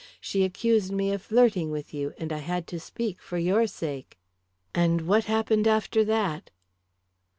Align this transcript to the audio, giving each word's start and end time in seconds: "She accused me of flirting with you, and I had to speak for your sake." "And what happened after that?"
"She 0.19 0.43
accused 0.43 0.91
me 0.91 1.11
of 1.11 1.21
flirting 1.21 1.69
with 1.69 1.93
you, 1.93 2.15
and 2.17 2.33
I 2.33 2.39
had 2.39 2.65
to 2.69 2.79
speak 2.79 3.21
for 3.21 3.37
your 3.37 3.67
sake." 3.67 4.17
"And 4.73 5.01
what 5.01 5.25
happened 5.25 5.67
after 5.67 6.03
that?" 6.05 6.49